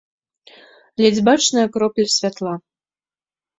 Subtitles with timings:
[1.01, 2.53] Ледзь бачная кропля святла.